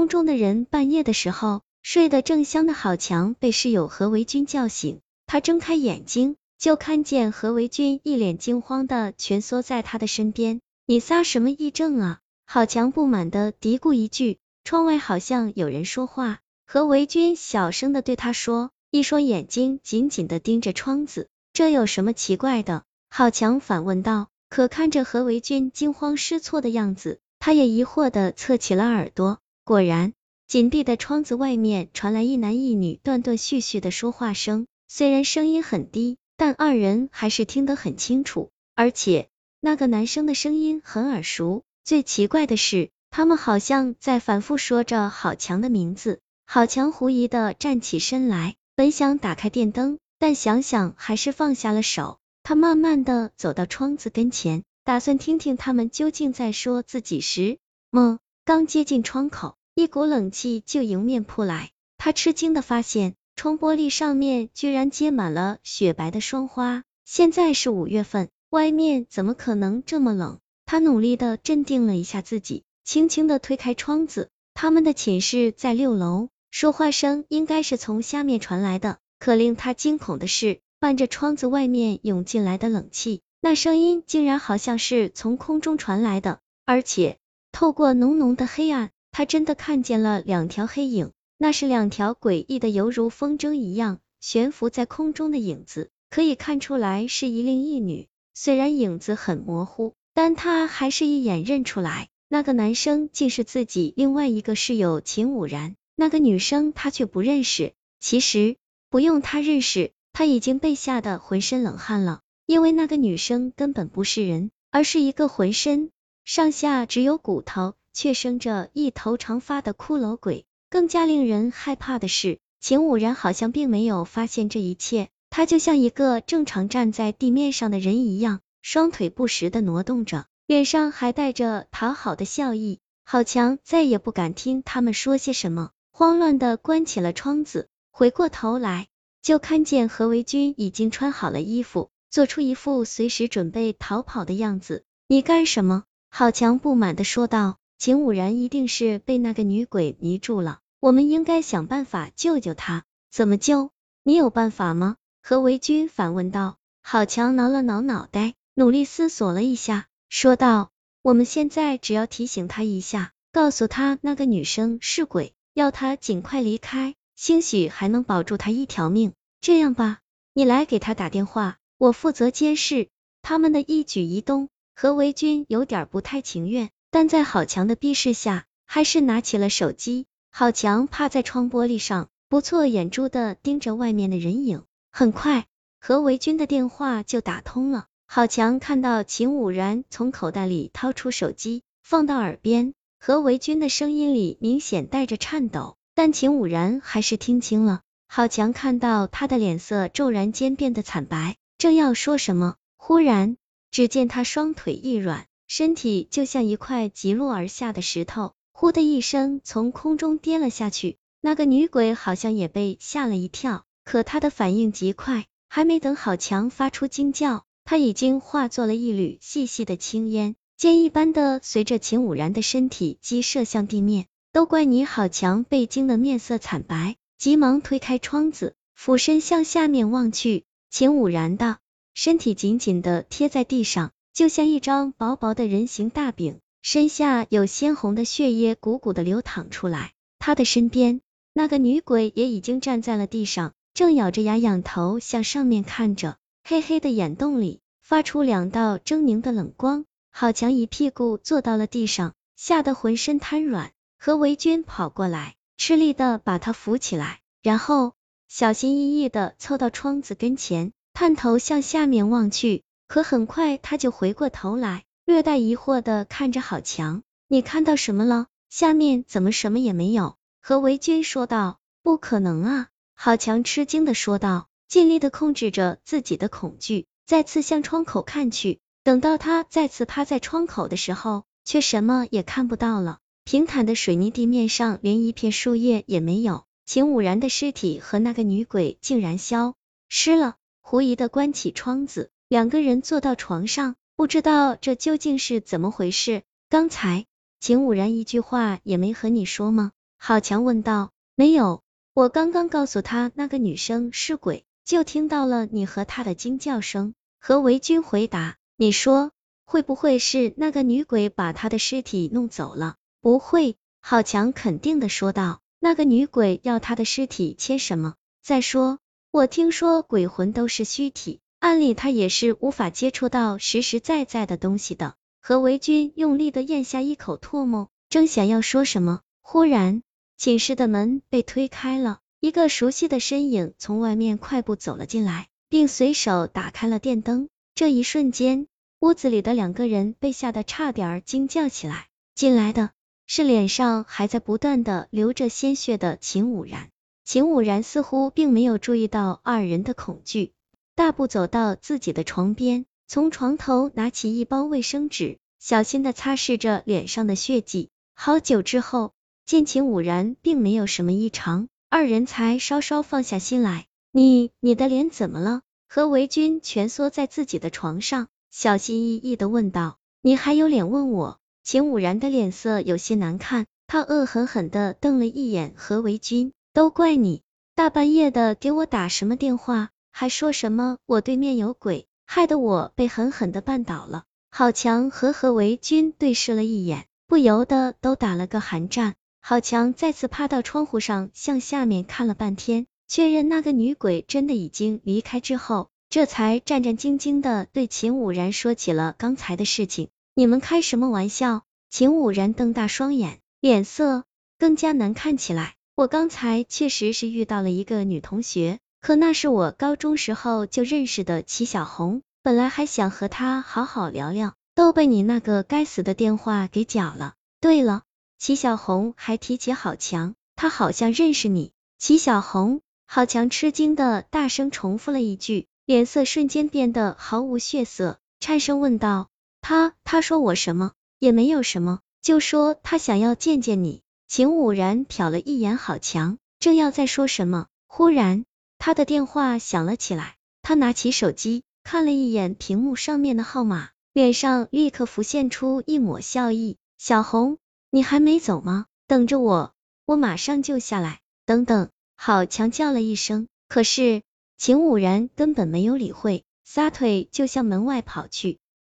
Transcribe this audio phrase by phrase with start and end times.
[0.00, 10.62] 宫中的人半夜的时候，睡得正香的郝强被室友何维军叫醒，他睁开眼睛，就看见何维军一脸惊慌的蜷缩在他的身边。
[10.86, 12.20] 你撒什么癔症啊？
[12.46, 14.38] 郝强不满的嘀咕一句。
[14.64, 21.28] 窗外好像有人说话，何维军小声的对他说，一双眼睛紧紧的盯着窗子。
[21.52, 22.84] 这有什么奇怪的？
[23.10, 24.28] 郝强反问道。
[24.48, 29.40] 可看着何维军惊慌失措的样子，他也疑惑的侧起了耳朵。
[29.70, 30.14] 果然，
[30.48, 38.50] 紧闭的窗子外面传来一男一女断断续续的说话声，虽然声音很低，但二人还是听得很清楚。
[38.74, 39.28] 而且，
[39.60, 41.62] 那个男生的声音很耳熟。
[41.84, 46.18] 最奇怪的是，他们好像在反复说着郝强的名字。
[46.46, 52.18] 郝强狐疑的站起身来，本想打开电灯，但想想还是放下了手。
[52.42, 57.58] 他慢慢的走到窗子跟前，打算听听他们究竟在说自己时，
[57.92, 61.70] 么刚接近窗口，一股冷气就迎面扑来。
[61.98, 66.84] 他吃惊的发现，窗玻璃上面居然结满了雪白的霜花。
[67.04, 70.38] 现在是五月份，外面怎么可能这么冷？
[70.66, 74.28] 他努力的镇定了一下自己，轻轻的推开窗子。
[74.54, 78.98] 他们的寝室在六楼，说话声应该是从下面传来的。
[79.18, 80.60] 可令他惊恐的是。
[80.82, 87.18] 伴着窗子外面涌进来的冷气，那声音竟然好像是从空中传来的，而且
[87.52, 98.08] 透过浓浓的黑暗，他真的看见了两条黑影，那是两条诡异的犹如风筝一样悬浮在空中的影子，可以看出来是一男一女。
[98.34, 107.72] 虽然影子很模糊，但他还是一眼认出来，那个男生竟是自己另外一个室友秦武然，那个女生他却不认识。
[107.98, 108.56] 其实
[108.88, 109.92] 不用他认识。
[110.12, 115.90] 他已经被吓得浑身冷汗了，因为那个女生根本不是人，而是一个浑身
[116.24, 120.46] 上下只有骨头，却生着一头长发的骷髅鬼。
[120.70, 132.78] 更加令人害怕的是，秦武然好像并没有发现这一切，他就像一个正常站在地面上的人一样，双腿不时的挪动着，脸上还带着讨好的笑意。
[133.04, 138.86] 郝强再也不敢听他们说些什么，慌乱的关起了窗子，回过头来。
[139.20, 144.84] 就看见何维军已经穿好了衣服，做出一副随时准备逃跑的样子。
[145.06, 145.84] 你干什么？
[146.08, 147.59] 郝强不满的说道。
[147.80, 152.84] 秦武然一定是被那个女鬼迷住了，我们应该想办法救救她。
[153.10, 153.70] 怎么救？
[154.02, 154.98] 你有办法吗？
[155.22, 156.58] 何维军反问道。
[156.82, 160.68] 郝强挠了挠脑袋，努力思索了一下，说道：
[161.00, 166.94] 我们现在只要提醒他一下，告诉他那个女生是鬼，要他尽快离开。
[167.16, 169.14] 兴许还能保住他一条命。
[169.40, 170.00] 这样吧，
[170.34, 172.88] 你来给他打电话，我负责监视
[173.22, 174.50] 他们的一举一动。
[174.74, 180.06] 何维军有点不太情愿，但在郝强的逼视下，还是拿起了手机。
[180.32, 184.64] 郝强趴在窗玻璃上，不错眼珠的盯着外面的人影。
[184.92, 185.46] 很快，
[185.80, 187.86] 何维军的电话就打通了。
[188.06, 195.76] 郝强看到秦武然从口袋里掏出手机，放到耳边，何维军的声音里明显带着颤抖。
[195.94, 203.36] 但秦武然还是听清了，郝强看到他的脸色骤然间变得惨白，正要说什么，忽然
[203.70, 210.96] 只见他双腿一软，身体就像一块急落而下的石头，呼的一声从空中跌了下去。
[211.20, 224.06] 那个女鬼好像也被吓了一跳，可她的反应极快，还没等郝强发出惊叫，她已经化作了一缕细细的青烟，箭一般的随着秦武然的身体击射向地面。
[224.32, 230.44] 都怪你郝强被惊得面色惨白，急忙推开窗子，俯身向下面望去。
[230.70, 231.58] 秦武然的
[231.92, 239.92] 身体紧紧的贴在地上，就像一张薄薄的人形大饼，身下有鲜红的血液鼓鼓的流淌出来。
[240.18, 241.00] 他的身边
[241.32, 249.86] 那个女鬼也已经站在了地上，正咬着牙仰头向上面看着，黑黑的眼洞里发出两道狰狞的冷光。
[250.12, 253.72] 郝强一屁股坐到了地上，吓得浑身瘫软。
[253.96, 257.94] 何维军跑过来，吃力的把他扶起来，然后
[258.28, 262.64] 小心翼翼的凑到窗子跟前，探头向下面望去。
[262.90, 268.26] 可很快他就回过头来，略带疑惑的看着郝强：“你看到什么了？
[268.48, 272.66] 下面怎么什么也没有？”何维军说道：“不可能啊！”
[272.96, 278.58] 郝强吃惊的说道，尽力的控制着自己的恐惧，再次向窗口看去。
[278.82, 282.98] 等到他再次趴在窗口的时候，却什么也看不到了。
[283.22, 289.54] 平坦的水泥地面上连一片树叶也没有，秦武然的尸体和那个女鬼竟然消
[289.88, 290.34] 失了。
[290.60, 296.22] 狐疑的关起窗子，两个人坐到床上，不知道这究竟是怎么回事。
[296.48, 297.06] 刚才
[297.40, 299.72] 秦武然一句话也没和你说吗？
[299.98, 300.92] 郝强问道。
[301.16, 301.60] 没有，
[301.92, 306.94] 我刚刚告诉他那个女生是鬼，就听到了你和他的惊叫声。
[307.18, 308.36] 何维军回答。
[308.56, 309.10] 你说
[309.44, 312.76] 会不会是那个女鬼把他的尸体弄走了？
[313.00, 315.40] 不会，郝强肯定的说道。
[315.58, 317.96] 那个女鬼要他的尸体切什么？
[318.22, 318.78] 再说，
[319.10, 324.94] 我听说鬼魂都是虚体，按理他也是无法接触到实实在在的东西的。
[325.20, 329.82] 何维军用力的咽下一口唾沫，正想要说什么，忽然
[330.16, 337.28] 寝室的门被推开了，一个熟悉的身影从外面快步走了进来，并随手打开了电灯。
[337.54, 338.46] 这一瞬间，
[338.78, 341.88] 屋子里的两个人被吓得差点惊叫起来。
[342.14, 342.70] 进来的。
[343.12, 346.68] 是脸上还在不断的流着鲜血的秦武然，
[347.04, 350.32] 秦武然似乎并没有注意到二人的恐惧，
[350.80, 357.68] 大步走到自己的床边，从床头拿起一包卫生纸，小心的擦拭着脸上的血迹。
[357.94, 358.92] 好久之后，
[359.26, 363.66] 见秦武然并没有什么异常，二人才稍稍放下心来。
[363.92, 365.42] 你你的脸怎么了？
[365.68, 369.76] 何维军蜷缩在自己的床上，小心翼翼的问道。
[370.00, 371.18] 你还有脸问我？
[371.44, 377.20] 秦武然的脸色有些难看，他恶狠狠的瞪了一眼何维军，都怪你，
[377.54, 384.04] 大半夜的给我打什么电话，还说什么我对面有鬼，害得我被狠狠的绊倒了。
[384.30, 388.94] 郝强和何维军对视了一眼，不由得都打了个寒战。
[389.20, 399.88] 郝强再次趴到窗户上，向下面看了半天，确认那个女鬼真的已经离开之后，这才战战兢兢的对秦武然说起了刚才的事情。
[400.14, 401.42] 你们开什么玩笑？
[401.68, 404.04] 秦武然瞪大双眼，脸色
[404.38, 405.54] 更加难看起来。
[405.76, 417.14] 我刚才确实是遇到了一个女同学，可那是我高中时候就认识的齐小红，本来还想和她好好聊聊，都被你那个该死的电话给搅了。
[417.40, 417.82] 对了，
[418.18, 421.52] 齐小红还提起郝强，他好像认识你。
[421.78, 429.08] 齐小红，郝强吃惊的大声重复了一句，脸色瞬间变得毫无血色，颤声问道。
[429.42, 433.82] 他他说我什么也没有什么，就说他想要见见你。
[434.08, 438.24] 秦武然瞟了一眼郝强，正要再说什么，忽然
[438.60, 440.16] 他的电话响了起来。
[440.42, 446.58] 他拿起手机看了一眼屏幕上面的号码，脸上立刻浮现出一抹笑意。
[446.76, 447.38] 小红，
[447.70, 448.66] 你还没走吗？
[448.86, 449.54] 等着我，
[449.86, 451.00] 我马上就下来。
[451.24, 454.02] 等等，郝强叫了一声，可是
[454.36, 458.38] 秦武然根本没有理会，撒腿就向门外跑去。